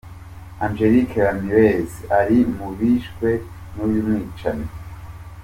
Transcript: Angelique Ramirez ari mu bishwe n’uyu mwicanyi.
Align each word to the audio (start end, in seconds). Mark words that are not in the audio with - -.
Angelique 0.65 1.19
Ramirez 1.25 1.91
ari 2.19 2.37
mu 2.55 2.67
bishwe 2.77 3.29
n’uyu 3.73 4.01
mwicanyi. 4.07 4.67